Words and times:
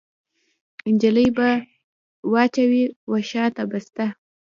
نجلۍ 0.93 1.27
به 1.37 1.49
واچوي 2.31 2.83
وشا 3.11 3.45
ته 3.55 3.63
بسته 3.71 4.05